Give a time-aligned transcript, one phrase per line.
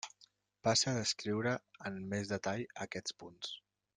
[0.67, 1.53] Passe a descriure
[1.91, 3.55] en més detall aquests punts.